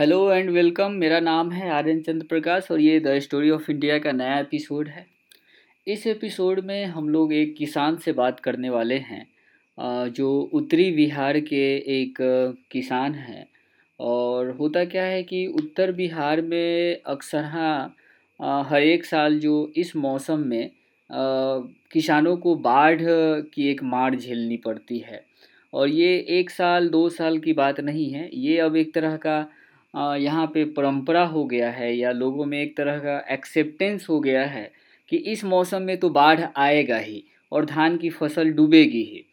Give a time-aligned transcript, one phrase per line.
[0.00, 3.98] Hello and welcome, मेरा नाम है आर्यन चंद्र प्रकाश और ये द स्टोरी ऑफ़ इंडिया
[3.98, 5.04] का नया एपिसोड है।
[5.86, 9.26] इस एपिसोड में हम लोग एक किसान से बात करने वाले हैं
[10.10, 11.62] जो उत्तरी बिहार के
[11.98, 12.18] एक
[12.72, 13.46] किसान हैं।
[14.00, 19.94] और होता क्या है कि उत्तर बिहार में अक्सर हाँ हर एक साल जो इस
[19.98, 20.70] मौसम में
[21.10, 25.24] किसानों को बाढ़ की एक मार झेलनी पड़ती है।
[25.72, 29.40] और ये एक साल, दो साल की बात नहीं है, ये अब एक तरह का
[29.94, 34.44] यहाँ पे परंपरा हो गया है या लोगों में एक तरह का एक्सेप्टेंस हो गया
[34.44, 34.70] है
[35.08, 37.22] कि इस मौसम में तो बाढ़ आएगा ही
[37.52, 39.24] और धान की फ़सल डूबेगी ही।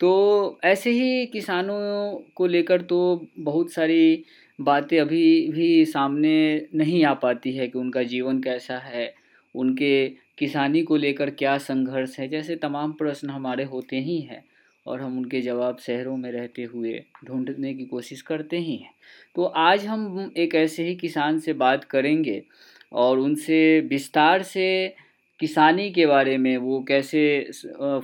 [0.00, 4.24] तो ऐसे ही किसानों को लेकर तो बहुत सारी
[4.58, 9.12] बातें अभी भी सामने नहीं आ पाती है कि उनका जीवन कैसा है,
[9.54, 14.42] उनके किसानी को लेकर क्या संघर्ष है, जैसे तमाम प्रश्न हमारे होते ही हैं।
[14.86, 18.90] और हम उनके जवाब शहरों में रहते हुए ढूँढने की कोशिश करते ही हैं।
[19.34, 22.42] तो आज हम एक ऐसे ही किसान से बात करेंगे
[22.92, 24.94] और उनसे विस्तार से
[25.40, 27.50] किसानी के बारे में, वो कैसे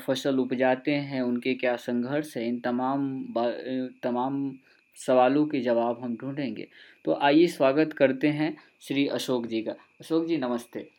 [0.06, 3.24] फ़सल उपजाते हैं, उनके क्या संघर्ष है, इन तमाम
[4.02, 4.54] तमाम
[4.96, 6.68] सवालों के जवाब हम ढूंढेंगे।
[7.04, 10.97] तो आइए स्वागत करते हैं श्री अशोक जी का। अशोक जी, नमस्ते।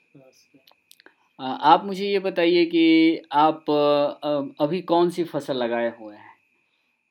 [1.40, 3.66] आप मुझे ये बताइए कि आप
[4.62, 6.30] अभी कौन सी फ़सल लगाए हुए हैं?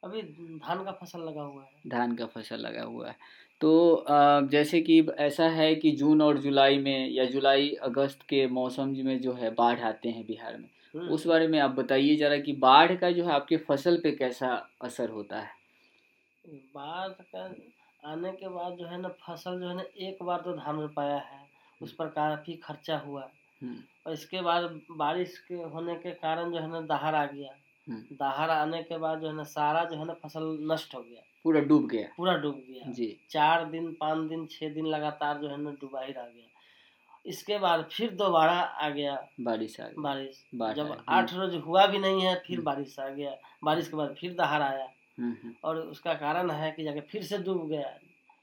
[0.05, 3.17] अभी धान का फ़सल लगा हुआ है। धान का फ़सल लगा हुआ है।
[3.61, 4.05] तो
[4.49, 9.21] जैसे कि ऐसा है कि जून और जुलाई में या जुलाई अगस्त के मौसम में
[9.21, 12.53] जो है बाढ़ आते हैं बिहार में। हम्म। उस बारे में आप बताइए ज़रा कि
[12.53, 15.51] बाढ़ का जो है आपके फ़सल पे कैसा असर होता है?
[16.49, 17.55] बाढ़ का
[18.11, 21.17] आने के बाद जो है ना फ़सल जो है ना एक बार तो धान रोपाया
[21.17, 21.49] है।
[21.83, 23.38] उस पर काफ़ी खर्चा हुआ। हम्म।
[24.07, 27.51] और इसके बाद बारिश के होने के कारण जो है ना दहाड़ आ गया।
[27.89, 31.01] हम्म। दहाड़ आने के बाद जो है ना सारा जो है ना फ़सल नष्ट हो
[31.01, 35.39] गया। पूरा डूब गया। पूरा डूब गया। जी। चार दिन पाँच दिन छह दिन लगातार
[35.39, 36.45] जो है ना डूबा ही रह गया।
[37.27, 41.99] इसके बाद फिर दोबारा आ गया बारिश आ गया बारिश। जब आठ रोज हुआ भी
[41.99, 44.89] नहीं है फिर हम्म। बारिश आ गया। बारिश के बाद फिर दहाड़ आया।
[45.19, 47.99] हम्म, और उसका कारण है कि जाके फिर से डूब गया।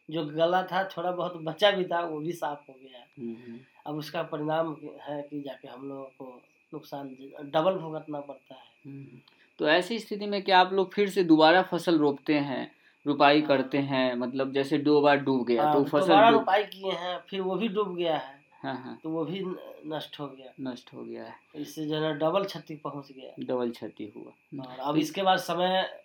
[0.09, 4.23] जो गला था थोड़ा बहुत बचा भी था वो भी साफ़ हो गया। अब उसका
[4.23, 6.41] परिणाम है कि जाके हम लोगों को
[6.73, 7.07] नुकसान
[7.43, 9.19] डबल भुगतना पड़ता है। हम्म।
[9.59, 12.71] तो ऐसी स्थिति में क्या आप लोग फिर से दोबारा फ़सल रोपते हैं
[13.07, 14.15] रुपाई हाँ। करते हैं?
[14.15, 17.67] मतलब जैसे दो बार डूब गया हाँ, तो फ़सल रुपाई किए हैं फिर वो भी
[17.67, 19.43] डूब गया है। हाँ हाँ। तो वो भी
[19.87, 23.71] नष्ट हो गया। नष्ट हो गया है। इससे जो है डबल क्षति पहुँच गया। डबल
[23.71, 26.01] क्षति हुआ। और अब इसके बाद समय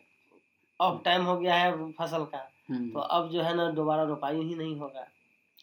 [0.80, 4.42] ऑफ़ टाइम हो गया है फ़सल का। हम्म। तो अब जो है ना दोबारा रोपाई
[4.42, 5.06] ही नहीं होगा।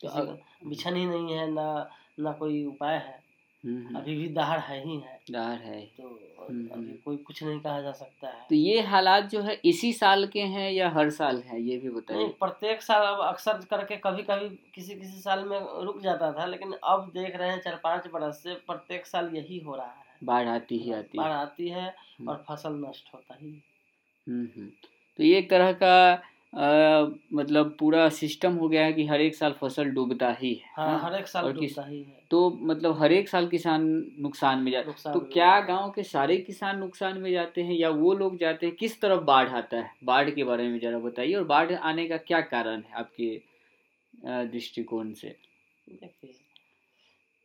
[0.05, 0.37] तो
[0.69, 3.27] बिछन ही नहीं है ना ना कोई उपाय है।
[3.65, 6.07] हम्म, हम्म। अभी भी दहाड़ है ही है। दहाड़ है। तो
[6.49, 9.93] हम्म, अभी कोई कुछ नहीं कहा जा सकता है। तो ये हालात जो है इसी
[9.93, 13.97] साल के हैं या हर साल है ये भी बताइए। प्रत्येक साल अब अक्सर करके
[13.97, 17.81] कभी कभी किसी किसी साल में रुक जाता था लेकिन अब देख रहे हैं चार
[17.83, 21.69] पाँच बरस से प्रत्येक साल यही हो रहा है। बाढ़ आती ही आती बाढ़ आती
[21.69, 21.95] है
[22.27, 23.63] और फ़सल नष्ट होता ही।
[25.17, 26.23] तो ये एक तरह का
[26.53, 30.99] मतलब पूरा सिस्टम हो गया है कि हर एक साल फ़सल डूबता ही है हाँ,
[31.01, 33.83] हर एक साल डूबता ही है। तो मतलब हर एक साल किसान
[34.19, 38.13] नुकसान में जाते तो क्या गाँव के सारे किसान नुकसान में जाते हैं या वो
[38.13, 38.75] लोग जाते हैं?
[38.75, 39.91] किस तरफ़ बाढ़ आता है?
[40.03, 43.41] बाढ़ के बारे में जरा बताइए और बाढ़ आने का क्या कारण है आपके
[44.25, 45.35] दृष्टिकोण से?
[45.87, 46.33] देखिए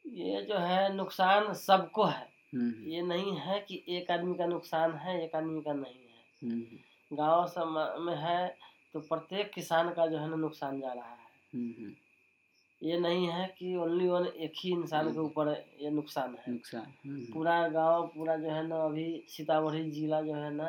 [0.04, 4.46] ये जो है नुकसान सबको है। हम्म, हम्म। ये नहीं है कि एक आदमी का
[4.46, 8.54] नुकसान है एक आदमी का नहीं है। हम्म, गाँव सब में है
[8.94, 11.18] तो प्रत्येक किसान का जो है ना नुकसान जा रहा है।
[11.54, 11.92] हम्म, हम्म।
[12.82, 16.86] ये नहीं है कि ओनली वन एक ही इंसान के ऊपर ये नुकसान है। नुकसान
[17.06, 20.66] हम्म, पूरा गाँव पूरा जो है ना अभी सीतामढ़ी जिला जो है ना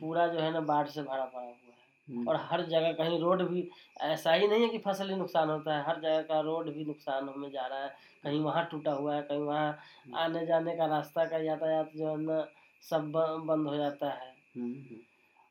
[0.00, 3.42] पूरा जो है ना बाढ़ से भरा पड़ा हुआ है। और हर जगह कहीं रोड
[3.42, 3.70] भी
[4.00, 6.84] ऐसा ही नहीं है कि फ़सल ही नुकसान होता है। हर जगह का रोड भी
[6.84, 9.78] नुकसान होने जा रहा है। कहीं वहाँ टूटा हुआ है कहीं वहाँ
[10.14, 12.48] आने जाने का रास्ता का यातायात जो है ना
[12.82, 13.10] सब
[13.46, 14.34] बंद हो जाता है।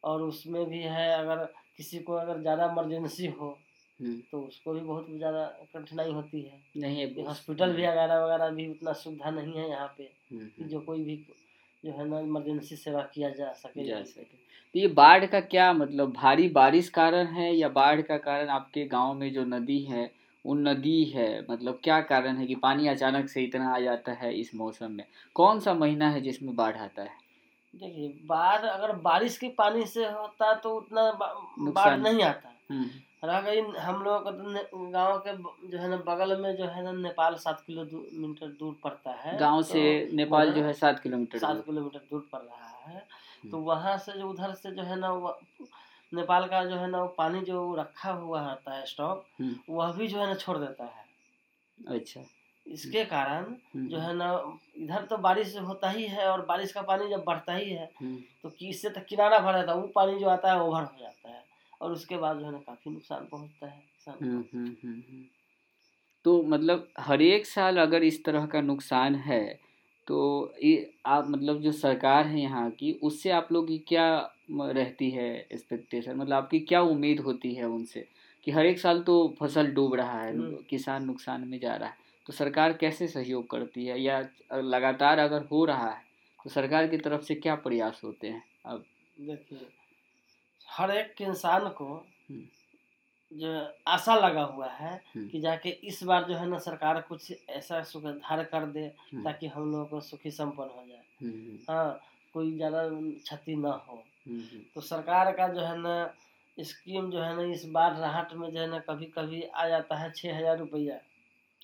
[0.04, 3.58] और उसमें भी है अगर किसी को अगर ज़्यादा इमरजेंसी हो
[4.00, 8.68] हम्म। तो उसको भी बहुत ज़्यादा कठिनाई होती है। नहीं हॉस्पिटल भी वगैरह वगैरह भी
[8.68, 11.16] उतना सुविधा नहीं है यहाँ पे हम्म, कि हम्म। जो कोई भी
[11.84, 14.24] जो है ना इमरजेंसी सेवा किया जा सके। जा सके।
[14.76, 18.86] तो ये बाढ़ का क्या मतलब भारी बारिश कारण है या बाढ़ का कारण आपके
[18.86, 20.10] गाँव में जो नदी है
[20.46, 24.34] वो नदी है मतलब क्या कारण है कि पानी अचानक से इतना आ जाता है
[24.34, 25.06] इस मौसम में?
[25.36, 27.23] कौन सा महीना है जिसमें बाढ़ आता है?
[27.74, 31.12] देखिए बाढ़ अगर बारिश के पानी से होता तो उतना
[31.60, 32.90] बाढ़ नहीं आता। हम्म।
[33.28, 35.36] रह गई हम लोग तो गाँव के
[35.70, 39.62] जो है ना बगल में जो है ना नेपाल सात किलोमीटर दूर पड़ता है गाँव
[39.62, 43.06] तो से नेपाल जो है सात किलोमीटर सात किलोमीटर दूर पड़ रहा है।
[43.52, 45.10] तो वहाँ से जो उधर से जो है ना
[46.12, 50.08] नेपाल का जो है ना पानी जो रखा हुआ रहता है स्टॉक हम्म, वह भी
[50.08, 52.22] जो है ना छोड़ देता है। अच्छा।
[52.68, 53.44] इसके कारण
[53.76, 57.24] हम्म, जो है ना इधर तो बारिश होता ही है और बारिश का पानी जब
[57.24, 60.52] बढ़ता ही है हम्म, तो इससे तो किनारा भर जाता है वो पानी जो आता
[60.54, 61.44] है ओवर हो जाता है
[61.82, 65.24] और उसके बाद जो है ना काफ़ी नुकसान पहुँचता है किसान। हम्म, हम्म, हम्म, हम्म।
[66.26, 69.44] तो मतलब हर एक साल अगर इस तरह का नुकसान है
[70.08, 74.08] तो ये आप मतलब जो सरकार है यहाँ की उससे आप लोग की क्या
[74.52, 78.08] रहती है एक्सपेक्टेशन मतलब आपकी क्या उम्मीद होती है उनसे
[78.48, 81.90] कि हर एक साल तो फ़सल डूब रहा है हम्म। किसान नुकसान में जा रहा
[81.90, 84.00] है तो सरकार कैसे सहयोग करती है?
[84.02, 84.20] या
[84.54, 86.02] लगातार अगर हो रहा है
[86.46, 88.44] तो सरकार की तरफ़ से क्या प्रयास होते हैं?
[88.66, 88.84] अब
[89.20, 89.68] देखिए
[90.68, 91.86] हर एक इंसान को
[92.30, 92.42] हम्म,
[93.32, 93.52] जो
[93.88, 97.82] आशा लगा हुआ है हम्म। कि जाके इस बार जो है ना सरकार कुछ ऐसा
[97.84, 102.00] सुधार कर दे हम्म, ताकि हम लोगों को सुखी संपन्न हो जाए। हाँ
[102.34, 104.04] कोई ज़्यादा क्षति ना हो।
[104.76, 106.14] तो सरकार का जो है ना
[106.58, 109.98] स्कीम जो है ना इस बार राहत में जो है ना कभी कभी आ जाता
[109.98, 111.00] है छः हज़ार रुपया।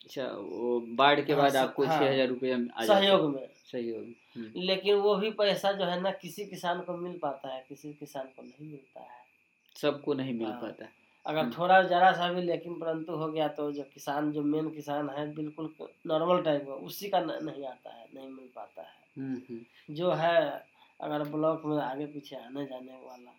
[0.05, 4.03] अच्छा वो बाढ़ के हाँ, बाद आपको हाँ, छह हज़ार रुपया है। सहयोग में सहयोग
[4.35, 7.93] हम्म, लेकिन वो भी पैसा जो है ना किसी किसान को मिल पाता है किसी
[7.93, 9.17] किसान को नहीं मिलता है
[9.75, 10.87] सबको नहीं मिल हाँ। पाता
[11.25, 14.69] अगर हम्म। थोड़ा जरा सा भी लेकिन परंतु हो गया तो जो किसान जो मेन
[14.69, 15.73] किसान है बिल्कुल
[16.07, 19.59] नॉर्मल टाइप का उसी का नहीं आता है नहीं मिल पाता है हम्म,
[19.95, 20.35] जो है
[20.99, 23.31] अगर ब्लॉक में आगे पीछे आने जाने वाला।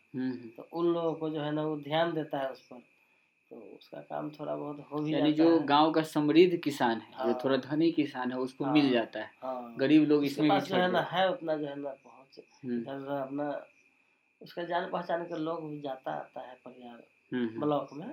[0.57, 2.83] तो उन लोगों को जो है ना वो ध्यान देता है उस पर
[3.51, 7.27] तो उसका काम थोड़ा बहुत हो भी यानी जो गाँव का समृद्ध किसान है हाँ।
[7.27, 10.69] जो। थोड़ा धनी किसान है उसको हाँ। मिल जाता है हाँ गरीब लोग इसमें पास
[10.69, 13.49] जो है ना है उतना जो है ना पहुँच हम्म, इधर अपना
[14.41, 17.03] उसका जान पहचान के लोग भी जाता आता है परिवार
[17.33, 18.09] हम्म, हम्म, ब्लॉक में।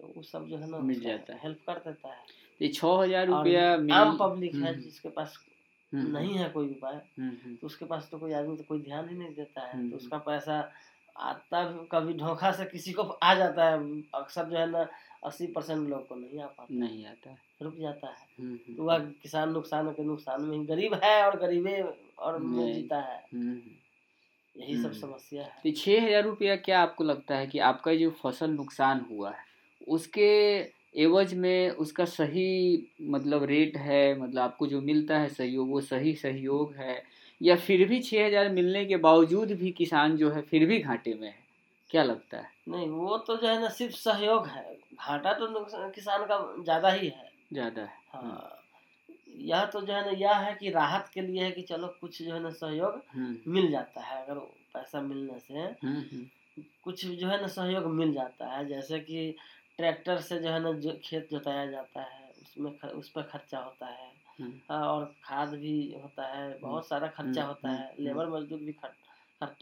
[0.00, 2.22] तो वो सब जो है ना मिल जाता है। हेल्प कर देता है
[2.60, 5.38] ये छह हज़ार रुपया आम पब्लिक है जिसके पास
[5.92, 9.34] नहीं है कोई उपाय तो उसके पास तो कोई आदमी तो कोई ध्यान ही नहीं
[9.34, 10.60] देता है। तो उसका पैसा
[11.16, 13.78] आता कभी धोखा से किसी को आ जाता है
[14.14, 14.86] अक्सर जो है ना
[15.24, 18.84] अस्सी परसेंट लोग को नहीं आ पाता नहीं आता। रुक जाता है हम्म, तो हम्म,
[18.84, 21.80] वह किसान नुकसान के नुकसान में ही गरीब है और गरीबे
[22.18, 23.60] और जीता है हम्म।
[24.56, 27.94] यही सब हम्म। समस्या है तो छह हज़ार रुपया क्या आपको लगता है कि आपका
[27.94, 29.52] जो फ़सल नुकसान हुआ है
[29.88, 30.28] उसके
[30.96, 32.48] एवज में उसका सही
[33.02, 37.02] मतलब रेट है मतलब आपको जो मिलता है सहयोग वो सही सहयोग है
[37.44, 41.14] या फिर भी छह हज़ार मिलने के बावजूद भी किसान जो है फिर भी घाटे
[41.14, 41.44] में है?
[41.90, 42.50] क्या लगता है?
[42.68, 47.08] नहीं वो तो जो है ना सिर्फ़ सहयोग है। घाटा तो किसान का ज़्यादा ही
[47.08, 48.60] है। ज़्यादा है। हाँ।
[49.36, 52.22] यह तो जो है ना यह है कि राहत के लिए है कि चलो कुछ
[52.22, 54.38] जो है ना सहयोग हम्म, मिल जाता है अगर
[54.74, 56.26] पैसा मिलने से। हम्म, हम्म,
[56.84, 59.36] कुछ जो है ना सहयोग मिल जाता है जैसे कि
[59.76, 63.86] ट्रैक्टर से जो है ना जो खेत जोताया जाता है उसमें उस पर खर्चा होता
[63.86, 64.23] हम्म, हाँ,
[64.70, 68.72] और खाद भी होता है बहुत सारा खर्चा हम्म, होता है हम्म, लेबर मजदूर भी
[68.72, 68.94] खर्च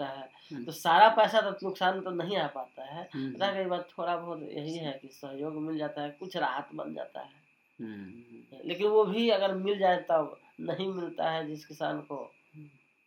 [0.01, 3.65] है। हम्म। तो सारा पैसा तो नुकसान तो नहीं आ पाता है। हम्म, रह गई
[3.65, 7.43] बात थोड़ा बहुत यही है कि सहयोग मिल जाता है कुछ राहत बन जाता है।
[7.81, 12.33] हम्म, लेकिन वो भी अगर मिल जाए तब नहीं मिलता है जिस किसान को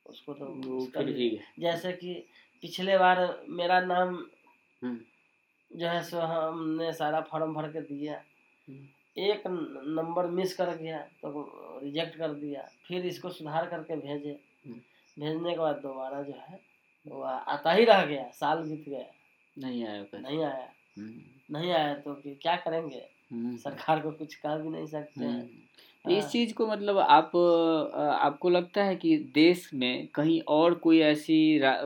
[0.05, 0.87] उसको तो
[1.59, 2.13] जैसे कि
[2.61, 4.25] पिछले बार मेरा नाम
[4.83, 4.99] हम्म,
[5.79, 8.21] जो है सो हमने सारा फॉर्म भर के दिया।
[8.69, 14.37] हम्म, एक नंबर मिस कर गया तो रिजेक्ट कर दिया फिर इसको सुधार करके भेजे।
[14.65, 14.79] हम्म।
[15.17, 16.59] भेजने के बाद दोबारा जो है
[17.07, 19.05] वो आता ही रह गया साल बीत गया।
[19.57, 20.67] नहीं आया नहीं आया।
[20.97, 23.03] हम्म, नहीं आया तो कि क्या करेंगे?
[23.31, 25.49] हम्म, सरकार को कुछ कह भी नहीं सकते। हैं।
[26.05, 27.31] इस हाँ। चीज़ को मतलब आप
[28.21, 31.37] आपको लगता है कि देश में कहीं और कोई ऐसी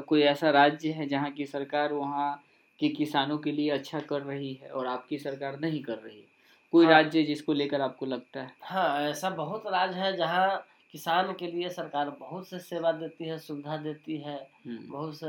[0.08, 2.32] कोई ऐसा राज्य है जहाँ की सरकार वहाँ
[2.80, 6.29] के किसानों के लिए अच्छा कर रही है और आपकी सरकार नहीं कर रही है?
[6.74, 11.34] कोई हाँ। राज्य जिसको लेकर आपको लगता है हाँ ऐसा बहुत राज्य है जहाँ किसान
[11.34, 14.36] के लिए सरकार बहुत से सेवा देती है सुविधा देती है
[14.68, 15.28] हम्म, बहुत से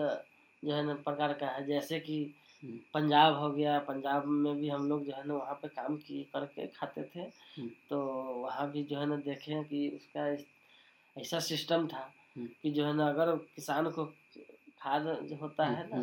[0.63, 2.19] जो है ना प्रकार का है जैसे कि
[2.63, 5.97] हम्म, पंजाब हो गया पंजाब में भी हम लोग जो है ना वहाँ पे काम
[5.97, 7.99] किए करके खाते थे हम्म। तो
[8.43, 10.27] वहाँ भी जो है ना देखे कि उसका
[11.17, 14.05] ऐसा सिस्टम था। कि जो है ना अगर किसान को
[14.81, 16.03] खाद जो होता है ना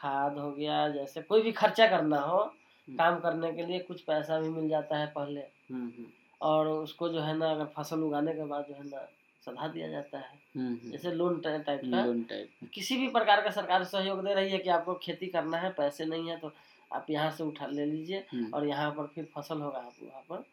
[0.00, 2.42] खाद हो गया जैसे कोई भी खर्चा करना हो।
[2.90, 6.06] काम करने के लिए कुछ पैसा भी मिल जाता है पहले। हम्म, हम्म,
[6.40, 9.08] और उसको जो है ना अगर फ़सल उगाने के बाद जो है ना
[9.46, 13.40] सधा दिया जाता है। हम्म, हम्म, जैसे लोन टाइप का। लोन टाइप किसी भी प्रकार
[13.40, 16.52] का सरकार सहयोग दे रही है कि आपको खेती करना है पैसे नहीं है तो
[16.92, 20.22] आप यहाँ से उठा ले लीजिए हम्म, और यहाँ पर फिर फ़सल होगा आप वहाँ
[20.28, 20.44] पर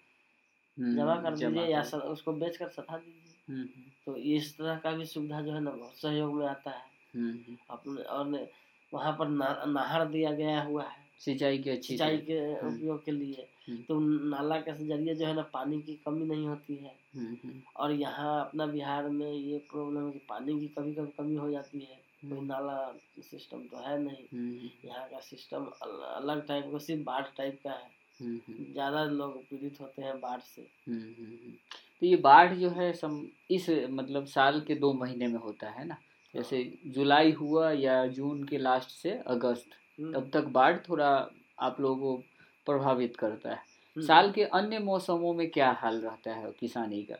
[0.84, 4.16] हम्म, जमा कर दीजिए या कर- स- उसको बेच कर सधा दीजिए। हम्म, हम्म, तो
[4.16, 6.84] इस तरह का भी सुविधा जो है ना बहुत सहयोग में आता है।
[7.16, 8.48] हम्म, हम्म। अपने और
[8.94, 13.06] वहाँ पर ना, नहर दिया गया हुआ है। सिंचाई के अच्छी सिंचाई के हम्म। उपयोग
[13.06, 14.00] के लिए। हम्म। तो
[14.30, 18.46] नाला के ज़रिए जो है ना पानी की कमी नहीं होती है। हम्म, और यहाँ
[18.46, 22.00] अपना बिहार में ये प्रॉब्लम है कि पानी की कभी कभी कमी हो जाती है।
[22.30, 27.60] कोई नाला सिस्टम तो है नहीं। यहाँ का सिस्टम अलग टाइप का सिर्फ़ बाढ़ टाइप
[27.64, 28.00] का है।
[28.74, 30.62] ज़्यादा लोग पीड़ित होते हैं बाढ़ से।
[32.00, 35.88] तो ये बाढ़ जो है सम इस मतलब साल के दो महीने में होता है
[35.88, 35.98] ना?
[36.36, 39.70] जैसे जुलाई हुआ या जून के लास्ट से अगस्त।
[40.00, 41.30] तब तक बाढ़ थोड़ा
[41.60, 42.24] आप लोगों को
[42.66, 47.16] प्रभावित करता है। हम्म। साल के अन्य मौसमों में क्या हाल रहता है किसानी का?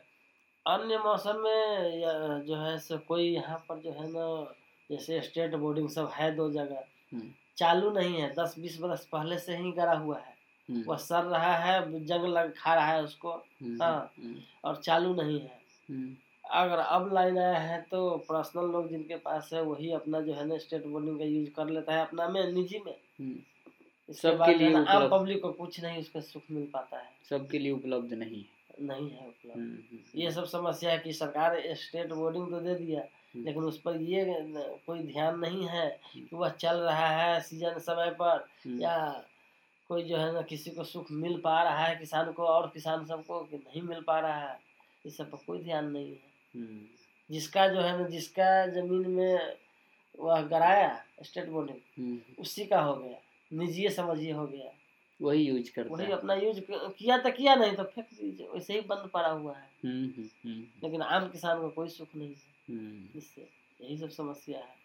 [0.74, 4.54] अन्य मौसम में जो है सो कोई यहाँ पर जो है ना
[4.90, 9.38] जैसे स्टेट बोर्डिंग सब है दो जगह। हम्म, चालू नहीं है दस बीस बरस पहले
[9.38, 10.36] से ही करा हुआ है।
[10.70, 14.76] हम्म, वह सर रहा है जंग लग खा रहा है उसको। हम्म, हाँ। हम्म, और
[14.76, 15.60] चालू नहीं है।
[15.90, 16.16] हम्म,
[16.50, 20.46] अगर अब लाइन आया है तो पर्सनल लोग जिनके पास है वही अपना जो है
[20.46, 24.84] ना स्टेट बोर्डिंग का यूज़ कर लेता है अपना में निजी में। हम्म। सबके लिए
[24.84, 28.60] आम पब्लिक को कुछ नहीं उसका सुख मिल पाता है। सबके लिए उपलब्ध नहीं है।
[28.80, 32.74] नहीं है उपलब्ध। हम्म, हम्म, ये सब समस्या है कि सरकार स्टेट बोर्डिंग तो दे
[32.74, 33.04] दिया।
[33.36, 34.44] लेकिन उस पर ये
[34.86, 39.24] कोई ध्यान नहीं है कि वह चल रहा है सीज़न समय पर या
[39.88, 43.04] कोई जो है ना किसी को सुख मिल पा रहा है किसान को और किसान
[43.04, 44.60] सबको कि नहीं मिल पा रहा है
[45.06, 49.56] इस सब पर कोई ध्यान नहीं है। जिसका जो है ना जिसका ज़मीन में
[50.20, 53.18] वह गराया स्टेट बोर्डिंग हम्म, उसी का हो गया।
[53.52, 54.72] निजी समझिए हो गया।
[55.22, 58.80] वही यूज़ कर वही अपना यूज़ किया तो किया नहीं तो फेंक दीजिए वैसे ही
[58.80, 62.76] बंद पड़ा हुआ है। हम्म, हम्म, हम्म, लेकिन आम किसान को कोई सुख नहीं है।
[62.76, 63.48] हम्म, इससे
[63.80, 64.79] यही सब समस्या है।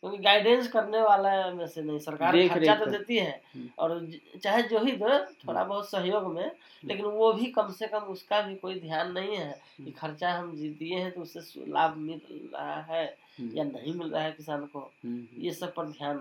[0.00, 4.10] क्योंकि गाइडेंस करने वाला में से नहीं सरकार खर्चा तो देती है हम्म। और
[4.42, 6.50] चाहे जो ही दे थोड़ा बहुत सहयोग में
[6.84, 10.32] लेकिन वो भी कम से कम उसका भी कोई ध्यान नहीं है कि हम्म। खर्चा
[10.32, 12.20] हम जी- दिए हैं तो उससे लाभ मिल
[12.54, 16.16] रहा है हम्म, या नहीं मिल रहा है किसान को। हम्म, ये सब पर ध्यान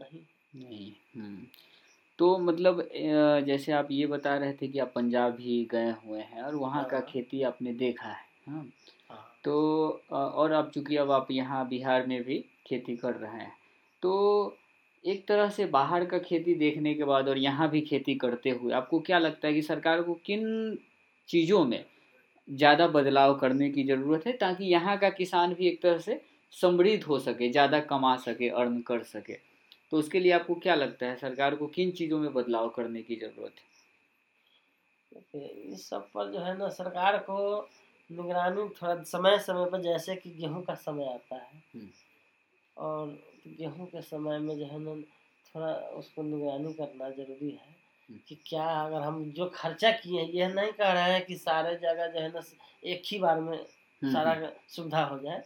[0.00, 0.20] नहीं।
[0.54, 1.46] नहीं हम्म।
[2.18, 2.88] तो मतलब
[3.46, 6.84] जैसे आप ये बता रहे थे कि आप पंजाब भी गए हुए हैं और वहाँ
[6.84, 8.66] का हाँ। खेती आपने देखा है हाँ।
[9.10, 9.58] हाँ। तो
[10.12, 13.52] और अब चूँकि अब आप यहाँ बिहार में भी खेती कर रहे हैं
[14.02, 14.56] तो
[15.04, 18.72] एक तरह से बाहर का खेती देखने के बाद और यहाँ भी खेती करते हुए
[18.72, 20.78] आपको क्या लगता है कि सरकार को किन
[21.28, 21.84] चीज़ों में
[22.48, 26.20] ज़्यादा बदलाव करने की ज़रूरत है ताकि यहाँ का किसान भी एक तरह से
[26.54, 29.34] समृद्ध हो सके, ज़्यादा कमा सके अर्न कर सके?
[29.90, 33.16] तो उसके लिए आपको क्या लगता है सरकार को किन चीज़ों में बदलाव करने की
[33.16, 33.52] ज़रूरत
[35.34, 35.46] है?
[35.72, 37.68] इस सब पर जो है ना सरकार को
[38.10, 41.88] निगरानी थोड़ा समय समय पर जैसे कि गेहूँ का समय आता है। हम्म।
[42.76, 43.06] और
[43.58, 44.94] गेहूँ के समय में जो है ना
[45.54, 47.68] थोड़ा उसको निगरानी करना ज़रूरी है
[48.08, 51.36] हम्म। कि क्या अगर हम जो खर्चा किए हैं यह नहीं कह रहे हैं कि
[51.36, 52.42] सारे जगह जो है ना
[52.84, 53.56] एक ही बार में
[54.02, 55.42] हम्म, सारा सुविधा हो जाए।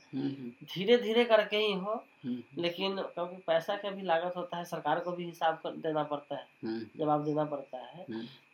[0.64, 1.94] धीरे धीरे करके ही हो
[2.26, 6.36] लेकिन क्योंकि पैसा का भी लागत होता है सरकार को भी हिसाब कर देना पड़ता
[6.36, 8.04] है जवाब देना पड़ता है।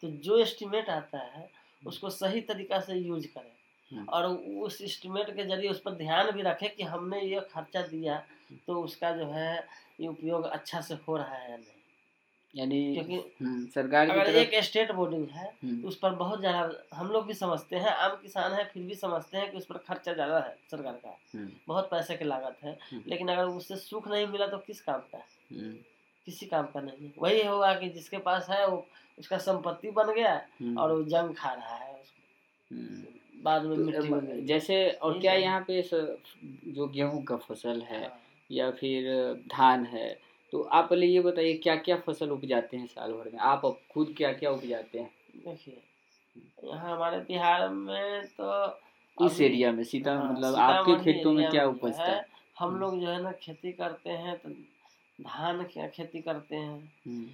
[0.02, 1.49] तो जो एस्टिमेट आता है
[1.83, 3.52] उसको सही तरीका से यूज़ करें।
[4.09, 4.26] और
[4.66, 8.23] उस एस्टिमेट के ज़रिए उस पर ध्यान भी रखे कि हमने ये खर्चा दिया
[8.66, 9.54] तो उसका जो है
[10.00, 11.78] ये उपयोग अच्छा से हो रहा है या नहीं।
[12.54, 16.40] यानी क्योंकि हम्म, सरकार अगर तरफ़ एक स्टेट बोर्डिंग है हम्म, तो उस पर बहुत
[16.40, 19.66] ज़्यादा हम लोग भी समझते हैं आम किसान है फिर भी समझते हैं कि उस
[19.66, 23.44] पर खर्चा ज़्यादा है सरकार का। हम्म, बहुत पैसे की लागत है हम्म। लेकिन अगर
[23.47, 25.25] उससे सुख नहीं मिला तो किस काम का है?
[25.52, 25.73] हम्म,
[26.26, 28.85] किसी काम का नहीं वही होगा कि जिसके पास है वो
[29.18, 33.76] उसका संपत्ति बन गया हम्म, और वो जंग खा रहा है। उसको हम्म। बाद में
[33.76, 35.82] तो मिट्टी अब बन जैसे और क्या यहाँ पे
[36.66, 38.20] जो गेहूँ का फ़सल है हाँ।
[38.52, 40.18] या फिर धान है
[40.52, 43.38] तो आप पहले ये बताइए क्या क्या फ़सल उपजाते हैं साल भर में?
[43.38, 45.11] आप खुद क्या क्या उपजाते हैं?
[45.37, 45.76] देखिए
[46.64, 48.80] यहाँ हमारे बिहार में तो
[49.26, 52.26] इस एरिया में सीता हाँ, मतलब आपके खेतों में क्या जो उपजता है,
[52.59, 54.49] हम लोग जो है ना खेती करते हैं तो
[55.23, 57.28] धान की खेती करते हैं। हम्म,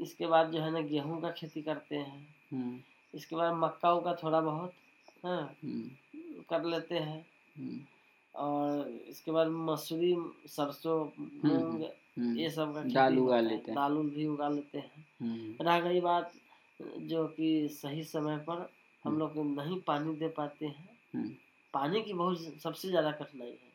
[0.00, 2.78] इसके बाद जो है ना गेहूँ का खेती करते हैं। हम्म,
[3.14, 4.72] इसके बाद मक्का का थोड़ा बहुत।
[5.24, 5.88] हाँ हम्म,
[6.50, 7.24] कर लेते हैं।
[7.56, 7.78] हम्म,
[8.34, 10.14] और इसके बाद मसूरी
[10.46, 11.82] सरसों मूंग
[12.18, 16.00] हम्म, ये सब का दाल उगा लेते हैं। दाल भी उगा लेते हैं। रह गई
[16.00, 16.32] बात
[16.80, 18.68] जो कि सही समय पर
[19.04, 21.28] हम लोग नहीं पानी दे पाते हैं।
[21.74, 23.66] पानी की बहुत सबसे ज़्यादा कठिनाई है।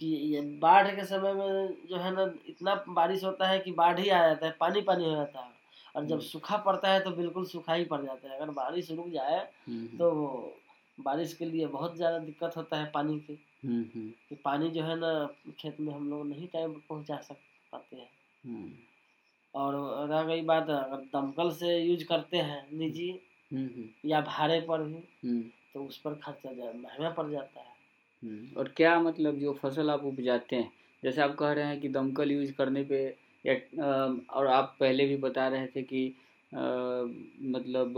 [0.00, 3.98] कि ये बाढ़ के समय में जो है ना इतना बारिश होता है कि बाढ़
[4.00, 5.54] ही आ जाता है पानी पानी हो जाता है।
[5.96, 9.08] और जब। सूखा पड़ता है तो बिल्कुल सूखा ही पड़ जाता है। अगर बारिश रुक
[9.08, 9.38] जाए
[9.98, 10.10] तो
[10.98, 14.82] बारिश के लिए बहुत ज़्यादा दिक्कत होता है पानी की। हम्म, हम्म, कि पानी जो
[14.82, 17.36] है ना खेत में हम लोग नहीं टाइम पर पहुँचा सक
[17.72, 18.08] पाते हैं।
[18.44, 18.70] हम्म,
[19.54, 19.74] और
[20.08, 23.10] रह गई बात अगर दमकल से यूज़ करते हैं निजी
[24.04, 25.40] या भाड़े पर भी
[25.74, 27.74] तो उस पर खर्चा महँगा पड़ जाता है।
[28.56, 30.72] और क्या मतलब जो फ़सल आप उपजाते हैं?
[31.02, 33.04] जैसे आप कह रहे हैं कि दमकल यूज़ करने पे
[33.44, 33.54] या
[34.30, 36.14] और आप पहले भी बता रहे थे कि
[36.52, 37.94] मतलब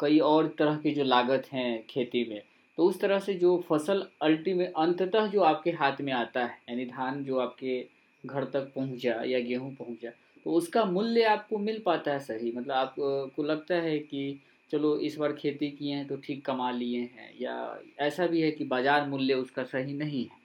[0.00, 2.42] कई और तरह की जो लागत हैं खेती में
[2.78, 6.84] तो उस तरह से जो फ़सल अल्टीमेट अंततः जो आपके हाथ में आता है यानी
[6.86, 7.80] धान जो आपके
[8.24, 10.10] घर तक पहुँचा या गेहूँ पहुँचा
[10.46, 12.52] तो उसका मूल्य आपको मिल पाता है सही?
[12.52, 17.00] मतलब आपको लगता है कि चलो इस बार खेती किए हैं तो ठीक कमा लिए
[17.00, 17.54] हैं या
[18.00, 20.40] ऐसा भी है कि बाज़ार मूल्य उसका सही नहीं है?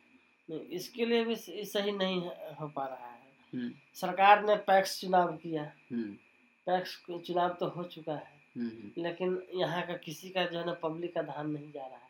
[0.50, 2.22] नहीं इसके लिए भी सही नहीं
[2.62, 3.16] हो पा रहा है।
[3.54, 5.72] हम्म। सरकार ने पैक्स चुनाव किया।
[6.68, 6.98] हम्म। पैक्स
[7.28, 11.14] चुनाव तो हो चुका है। हम्म, लेकिन यहाँ का किसी का जो है ना पब्लिक
[11.14, 12.06] का धान नहीं जा रहा है।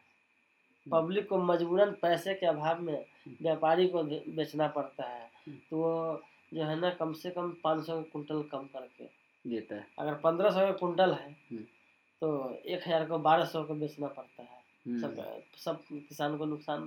[0.88, 3.06] पब्लिक को मजबूरन पैसे के अभाव में
[3.42, 5.30] व्यापारी को बेचना पड़ता है।
[5.70, 6.22] तो वो
[6.54, 9.06] जो है ना कम से कम पाँच सौ कुंटल कम करके।
[9.46, 11.36] देता है। अगर पंद्रह सौ का कुंटल है
[12.22, 12.30] तो
[12.66, 15.16] एक हज़ार को बारह सौ को बेचना पड़ता है। सब
[15.58, 16.84] सब किसान को नुकसान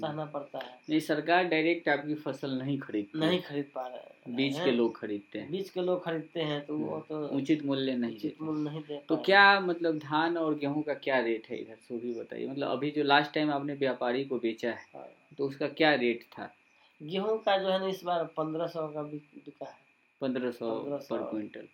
[0.00, 4.58] सहना पड़ता है। नहीं सरकार डायरेक्ट आपकी फ़सल नहीं खरीद नहीं खरीद पा रहे बीज
[4.60, 8.16] के लोग खरीदते हैं। बीज के लोग खरीदते हैं तो वो तो उचित मूल्य नहीं
[8.16, 11.76] उचित मूल्य नहीं दे तो क्या मतलब धान और गेहूँ का क्या रेट है इधर?
[11.76, 15.48] सो भी बताइए। मतलब अभी जो लास्ट टाइम आपने व्यापारी को बेचा है हाँ। तो
[15.48, 16.52] उसका क्या रेट था?
[17.00, 19.76] गेहूँ का जो है ना इस बार पंद्रह सौ का बिका है।
[20.20, 20.74] पंद्रह सौ
[21.10, 21.68] पर क्विंटल।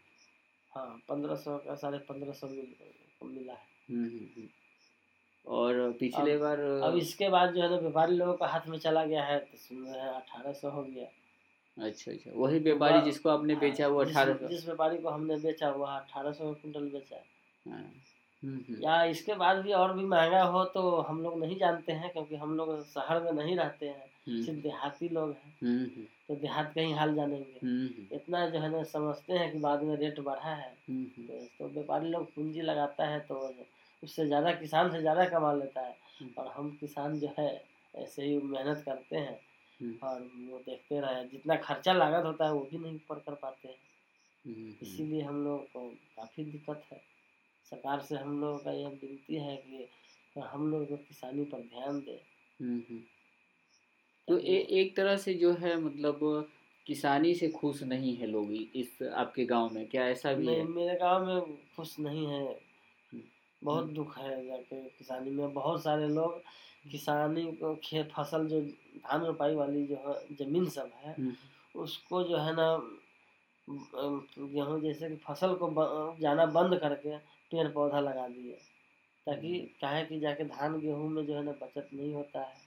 [0.73, 4.49] हाँ पंद्रह सौ का साढ़े पंद्रह सौ मिला है। हम्म, हम्म, हम्म।
[5.47, 9.05] और पिछले बार अब इसके बाद जो है ना व्यापारी लोगों का हाथ में चला
[9.05, 11.07] गया है तो सुन रहे हैं अठारह सौ हो गया।
[11.77, 15.37] अच्छा अच्छा वही व्यापारी जिसको आपने हाँ, बेचा वो अठारह सौ। जिस व्यापारी को हमने
[15.37, 17.17] बेचा वो अठारह सौ कुंटल बेचा
[17.67, 17.79] हाँ,
[18.43, 21.93] हम्म, हम्म। या इसके बाद भी और भी महँगा हो तो हम लोग नहीं जानते
[21.93, 26.35] हैं क्योंकि हम लोग शहर में नहीं रहते हैं हम्म। सिर्फ़ देहाती लोग हैं। तो
[26.35, 30.21] देहात का ही हाल जानेंगे। इतना जो है ना समझते हैं कि बाद में रेट
[30.21, 30.73] बढ़ा है।
[31.59, 33.41] तो व्यापारी लोग पूंजी लगाता है तो
[34.05, 38.25] उससे ज़्यादा किसान से ज़्यादा कमा लेता है। हम्म। और हम किसान जो है ऐसे
[38.25, 39.39] ही मेहनत करते हैं।
[39.81, 43.35] हम्म। और वो देखते रहे। जितना खर्चा लागत होता है वो भी नहीं ऊपर कर
[43.35, 43.77] पाते हैं।
[44.45, 47.01] हम्म, इसीलिए हम लोग को काफ़ी दिक्कत है।
[47.71, 49.89] सरकार से हम लोगों का यह विनती है कि
[50.41, 52.21] हम लोग को किसानी पर ध्यान दे।
[54.29, 56.51] तो ए, एक तरह से जो है मतलब
[56.87, 60.65] किसानी से खुश नहीं है लोग इस आपके गाँव में। क्या ऐसा भी है?
[60.65, 61.41] मेरे गाँव में
[61.77, 62.61] खुश नहीं है।
[63.65, 66.41] बहुत दुख है जाके किसानी में। बहुत सारे लोग
[66.91, 71.35] किसानी को खेत फ़सल जो धान रोपाई वाली जो है ज़मीन सब है हम्म।
[71.75, 72.67] उसको जो है ना
[73.69, 75.71] गेहूँ जैसे कि फ़सल को
[76.21, 77.17] जाना बंद करके
[77.51, 78.53] पेड़ पौधा लगा दिए
[79.27, 82.63] ताकि हम्म। काहे कि जाके धान गेहूँ में जो है ना बचत नहीं होता है।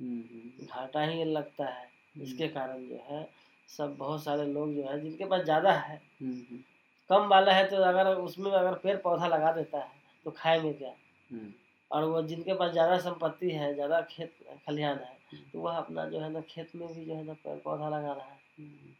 [0.00, 1.90] हम्म, घाटा ही लगता है।
[2.20, 3.28] इसके कारण जो है
[3.68, 6.00] सब बहुत सारे लोग जो है जिनके पास ज़्यादा है
[7.10, 9.90] कम वाला है तो अगर उसमें अगर पेड़ पौधा लगा देता है
[10.26, 10.92] तो खाएँगे क्या?
[11.30, 11.52] हम्म।
[11.90, 14.32] और वो जिनके पास ज़्यादा संपत्ति है ज़्यादा खेत
[14.66, 17.32] खलिहान है हम्म। तो वह अपना जो है ना खेत में भी जो है ना
[17.44, 18.94] पेड़ पौधा लगा रहा है। हम्म।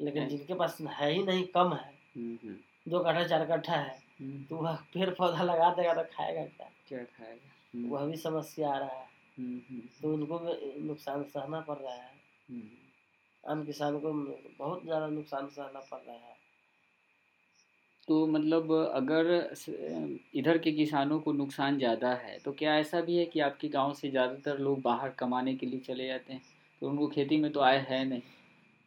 [0.00, 2.56] लेकिन जिनके पास है ही नहीं कम है।
[2.88, 3.96] दो कट्ठा चार कट्ठा है
[4.50, 6.70] तो वह पेड़ पौधा लगा देगा तो खाएगा क्या?
[6.88, 7.88] क्या खाएगा?
[7.88, 9.06] वह भी समस्या आ रहा है।
[10.02, 12.16] तो उनको भी नुकसान सहना पड़ रहा है।
[13.44, 14.12] आम किसान को
[14.58, 16.36] बहुत ज़्यादा नुकसान सहना पड़ रहा है।
[18.08, 19.26] तो मतलब अगर
[20.34, 23.92] इधर के किसानों को नुकसान ज़्यादा है तो क्या ऐसा भी है कि आपके गाँव
[23.94, 26.40] से ज़्यादातर लोग बाहर कमाने के लिए चले जाते हैं?
[26.82, 28.20] तो उनको खेती में तो आय है नहीं।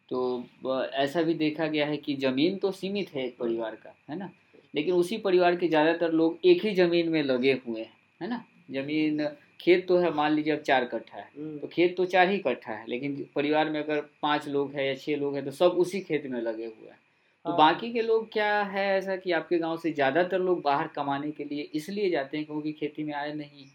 [0.10, 4.18] तो ऐसा भी देखा गया है कि ज़मीन तो सीमित है एक परिवार का है
[4.18, 4.30] ना?
[4.74, 8.44] लेकिन उसी परिवार के ज़्यादातर लोग एक ही ज़मीन में लगे हुए हैं है ना?
[8.72, 9.28] ज़मीन
[9.62, 12.38] खेत तो है मान लीजिए अब चार कट्ठा है हम्म। तो खेत तो चार ही
[12.40, 15.78] कट्ठा है लेकिन परिवार में अगर पाँच लोग हैं या छः लोग हैं तो सब
[15.80, 16.98] उसी खेत में लगे हुए हैं।
[17.46, 20.88] तो हाँ। बाकी के लोग क्या है ऐसा कि आपके गाँव से ज़्यादातर लोग बाहर
[20.88, 23.66] कमाने के लिए इसलिए जाते हैं क्योंकि खेती में आए नहीं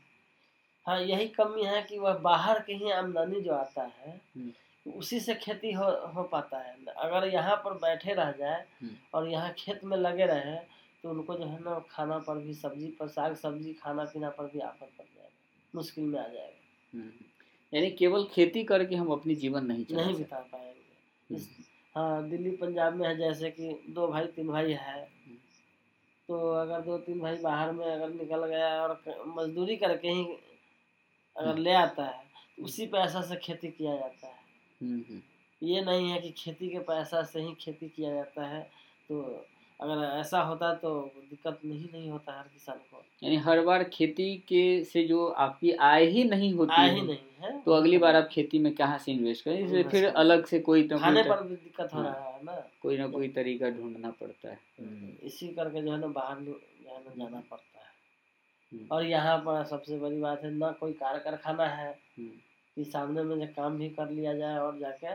[0.87, 4.52] हाँ यही कमी है कि वह बाहर के ही आमदनी जो आता है हम्म।
[4.87, 9.29] उसी से खेती हो हो पाता है अगर यहाँ पर बैठे रह जाए हम्म। और
[9.29, 10.57] यहाँ खेत में लगे रहे
[11.05, 14.50] तो उनको जो है ना खाना पर भी सब्ज़ी पर साग सब्ज़ी खाना पीना पर
[14.52, 15.31] भी आफत पड़ जाएगा
[15.74, 17.11] मुश्किल में आ जाएगा हम्म।
[17.72, 23.06] यानी केवल खेती करके हम अपनी जीवन नहीं नहीं बिता पाएँगे हाँ दिल्ली पंजाब में
[23.09, 25.00] है जैसे कि दो भाई तीन भाई है
[26.28, 30.24] तो अगर दो तीन भाई बाहर में अगर निकल गया और मजदूरी करके ही
[31.37, 32.24] अगर ले आता है
[32.59, 34.35] तो उसी पैसा से खेती किया जाता है
[34.80, 35.20] हम्म, हम्म।
[35.62, 38.62] ये नहीं है कि खेती के पैसा से ही खेती किया जाता है
[39.09, 39.22] तो
[39.80, 44.36] अगर ऐसा होता तो दिक्कत नहीं नहीं होता हर किसान को। यानी हर बार खेती
[44.48, 48.16] के से जो आपकी आय ही नहीं होती आय ही नहीं है। तो अगली बार
[48.16, 49.58] आप खेती में कहाँ से इन्वेस्ट करें?
[49.58, 52.70] इसलिए फिर अलग से कोई तो खाने पर भी दिक्कत हो हाँ। रहा है ना।
[52.82, 56.36] कोई ना कोई तरीका ढूंढना पड़ता है। हम्म, इसी करके जो है ना बाहर
[57.18, 57.86] जाना पड़ता है।
[58.72, 62.30] हम्म। और यहाँ पर सबसे बड़ी बात है ना कोई कार कारखाना है हम्म।
[62.76, 65.14] कि सामने में जो काम भी कर लिया जाए और जाके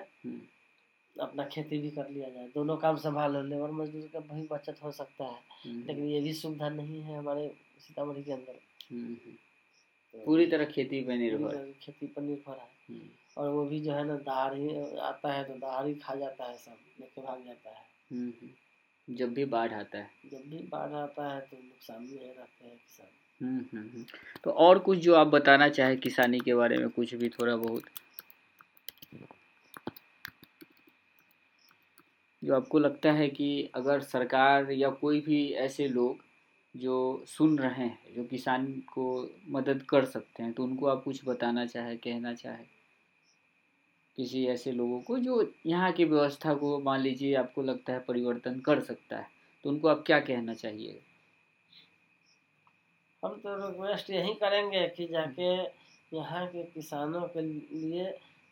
[1.20, 4.92] अपना खेती भी कर लिया जाए। दोनों काम संभाल लेबर मजदूर का भी बचत हो
[4.92, 8.60] सकता है। हम्म। लेकिन ये भी सुविधा नहीं है हमारे सीतामढ़ी के अंदर।
[8.92, 9.34] हम्म, हम्म।
[10.14, 12.72] तो पूरी तरह खेती पर निर्भर खेती पर निर्भर है।
[13.38, 16.76] और वो भी जो है ना ही आता है तो ही खा जाता है सब
[17.00, 17.86] लेके भाग जाता है।
[19.10, 22.76] जब भी बाढ़ आता है। जब भी बाढ़ आता है तो नुकसान भी रहते हैं
[22.76, 24.06] किसान। हम्म, हम्म हम्म।
[24.44, 27.84] तो और कुछ जो आप बताना चाहे किसानी के बारे में कुछ भी थोड़ा बहुत।
[32.42, 36.24] जो आपको लगता है कि अगर सरकार या कोई भी ऐसे लोग
[36.76, 39.06] जो सुन रहे हैं जो किसान को
[39.50, 42.64] मदद कर सकते हैं तो उनको आप कुछ बताना चाहे कहना चाहे
[44.18, 48.60] किसी ऐसे लोगों को जो यहाँ की व्यवस्था को मान लीजिए आपको लगता है परिवर्तन
[48.60, 49.28] कर सकता है
[49.66, 51.00] तो उनको आप क्या कहना चाहिए
[53.24, 55.52] हम तो रिक्वेस्ट यही करेंगे कि जाके
[56.12, 58.12] यहाँ के किसानों के लिए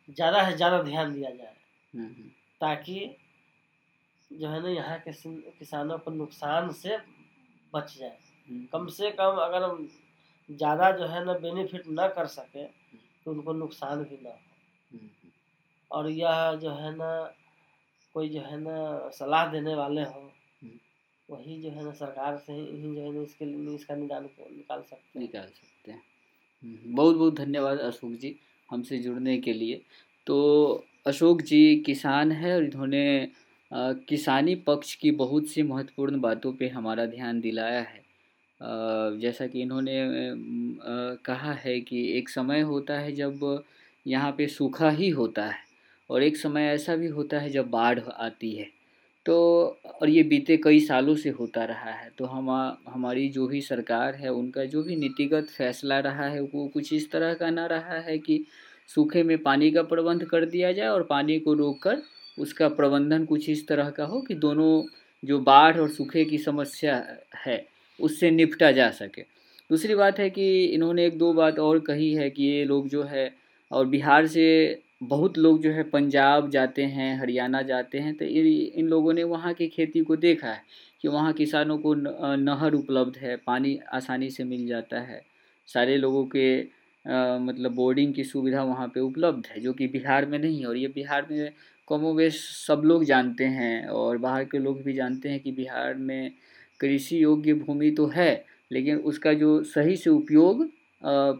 [0.10, 1.56] ज़्यादा से ज़्यादा ध्यान दिया जाए
[1.94, 2.30] हम्म, हम्म।
[2.62, 3.16] ताकि
[4.32, 5.12] जो है ना यहाँ के
[5.52, 6.98] किसानों को नुकसान से
[7.74, 9.88] बच जाए। हम्म। कम से कम अगर हम
[10.50, 12.64] ज़्यादा जो है ना बेनिफिट ना कर सके
[13.26, 14.98] तो उनको नुकसान भी ना हो।
[15.92, 17.12] और यह जो है ना
[18.16, 20.32] कोई जो है ना सलाह देने वाले हो
[21.30, 24.82] वही जो है ना सरकार से ही जो है ना इसके लिए इसका निदान निकाल
[24.82, 26.02] सकते हैं। निकाल सकते हैं।
[26.64, 28.36] हम्म, बहुत बहुत धन्यवाद अशोक जी
[28.70, 29.82] हमसे जुड़ने के लिए।
[30.28, 30.38] तो
[31.08, 33.04] अशोक जी किसान है और इन्होंने
[33.72, 38.02] किसानी पक्ष की बहुत सी महत्वपूर्ण बातों पे हमारा ध्यान दिलाया है।
[39.20, 39.96] जैसा कि इन्होंने
[41.26, 43.64] कहा है कि एक समय होता है जब
[44.06, 45.58] यहाँ पे सूखा ही होता है
[46.10, 48.68] और एक समय ऐसा भी होता है जब बाढ़ आती है।
[49.26, 49.36] तो
[50.02, 52.50] और ये बीते कई सालों से होता रहा है। तो हम,
[52.88, 57.12] हमारी जो भी सरकार है, उनका जो भी नीतिगत फैसला रहा है, वो कुछ इस
[57.12, 58.44] तरह का ना रहा है कि
[58.90, 62.02] सूखे में पानी का प्रबंध कर दिया जाए और पानी को रोककर
[62.40, 64.84] उसका प्रबंधन कुछ इस तरह का हो कि दोनों
[65.24, 67.04] जो बाढ़ और सूखे की समस्या
[67.46, 67.66] है
[68.00, 69.22] उससे निपटा जा सके।
[69.70, 73.04] दूसरी बात है कि इन्होंने एक दो बात और कही है कि ये लोग जो
[73.04, 73.32] है
[73.72, 74.46] और बिहार से
[75.04, 79.54] बहुत लोग जो है पंजाब जाते हैं हरियाणा जाते हैं तो इन लोगों ने वहाँ
[79.54, 80.64] की खेती को देखा है
[81.02, 85.22] कि वहाँ किसानों को नहर उपलब्ध है पानी आसानी से मिल जाता है
[85.68, 90.26] सारे लोगों के आ, मतलब बोर्डिंग की सुविधा वहाँ पे उपलब्ध है जो कि बिहार
[90.26, 91.52] में नहीं है और ये बिहार में
[91.90, 96.32] कमोवेश सब लोग जानते हैं और बाहर के लोग भी जानते हैं कि बिहार में
[96.80, 100.68] कृषि योग्य भूमि तो है, लेकिन उसका जो सही से उपयोग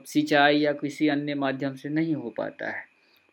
[0.08, 2.84] सिंचाई या किसी अन्य माध्यम से नहीं हो पाता है।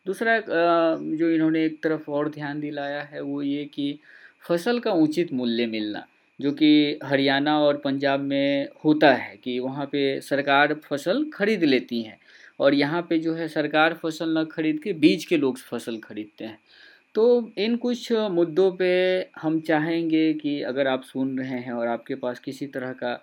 [0.05, 3.97] दूसरा जो इन्होंने एक तरफ़ और ध्यान दिलाया है वो ये कि
[4.47, 6.05] फ़सल का उचित मूल्य मिलना,
[6.39, 12.01] जो कि हरियाणा और पंजाब में होता है कि वहाँ पे सरकार फ़सल खरीद लेती
[12.03, 12.17] हैं
[12.59, 16.45] और यहाँ पे जो है सरकार फ़सल न खरीद के बीज के लोग फ़सल खरीदते
[16.45, 16.59] हैं।
[17.17, 18.87] तो इन कुछ मुद्दों पे
[19.41, 23.13] हम चाहेंगे कि अगर आप सुन रहे हैं और आपके पास किसी तरह का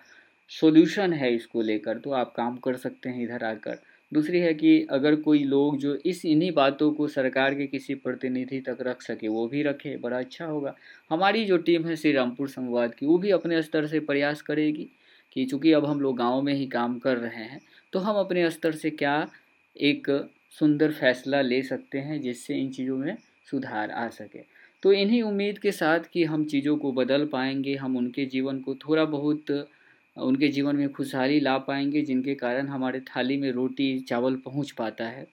[0.51, 3.77] सॉल्यूशन है इसको लेकर तो आप काम कर सकते हैं इधर आकर।
[4.11, 8.59] दूसरी है कि अगर कोई लोग जो इस इन्हीं बातों को सरकार के किसी प्रतिनिधि
[8.59, 10.75] तक रख सके, वो भी रखे, बड़ा अच्छा होगा।
[11.09, 14.87] हमारी जो टीम है श्री रामपुर संवाद की, वो भी अपने स्तर से प्रयास करेगी
[15.35, 17.61] कि चूँकि अब हम लोग गाँव में ही काम कर रहे हैं
[17.93, 19.15] तो हम अपने स्तर से क्या
[19.75, 20.09] एक
[20.59, 23.15] सुंदर फैसला ले सकते हैं जिससे इन चीज़ों में
[23.51, 24.39] सुधार आ सके।
[24.83, 28.75] तो इन्हीं उम्मीद के साथ कि हम चीज़ों को बदल पाएँगे, हम उनके जीवन को
[28.75, 29.51] थोड़ा बहुत,
[30.17, 35.07] उनके जीवन में खुशहाली ला पाएँगे, जिनके कारण हमारे थाली में रोटी, चावल पहुँच पाता
[35.07, 35.27] है।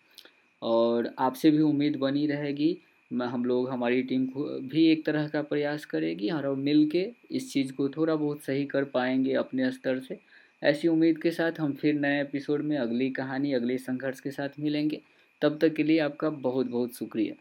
[0.62, 2.76] और आपसे भी उम्मीद बनी रहेगी
[3.10, 4.26] हम लोग, हमारी टीम
[4.68, 8.64] भी एक तरह का प्रयास करेगी और मिल के इस चीज़ को थोड़ा बहुत सही
[8.64, 10.18] कर पाएँगे अपने स्तर से।
[10.62, 14.48] ऐसी उम्मीद के साथ हम फिर नए एपिसोड में अगली कहानी, अगले संघर्ष के साथ
[14.60, 15.00] मिलेंगे।
[15.42, 17.34] तब तक के लिए आपका बहुत बहुत शुक्रिया।